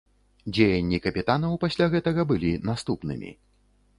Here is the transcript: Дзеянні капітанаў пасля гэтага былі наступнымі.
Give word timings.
Дзеянні 0.55 0.99
капітанаў 1.03 1.53
пасля 1.65 1.85
гэтага 1.95 2.21
былі 2.33 2.51
наступнымі. 2.69 3.29